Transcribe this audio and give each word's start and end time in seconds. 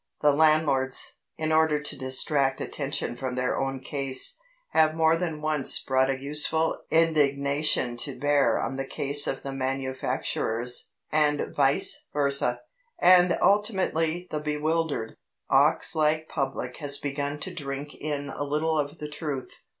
The 0.21 0.33
landlords, 0.33 1.17
in 1.37 1.51
order 1.51 1.79
to 1.79 1.95
distract 1.95 2.59
attention 2.59 3.15
from 3.15 3.35
their 3.35 3.55
own 3.55 3.81
case, 3.81 4.35
have 4.69 4.95
more 4.95 5.15
than 5.15 5.41
once 5.41 5.79
brought 5.79 6.09
a 6.09 6.19
useful 6.19 6.79
indignation 6.89 7.97
to 7.97 8.17
bear 8.19 8.59
on 8.59 8.77
the 8.77 8.85
case 8.87 9.27
of 9.27 9.43
the 9.43 9.51
manufacturers, 9.53 10.89
and 11.11 11.55
vice 11.55 12.03
versa, 12.13 12.61
and 12.97 13.37
ultimately 13.43 14.27
the 14.31 14.39
bewildered, 14.39 15.17
ox 15.51 15.93
like 15.93 16.27
public 16.27 16.77
has 16.77 16.97
begun 16.97 17.39
to 17.41 17.53
drink 17.53 17.93
in 17.93 18.29
a 18.31 18.43
little 18.43 18.79
of 18.79 18.97
the 18.97 19.07
truth. 19.07 19.61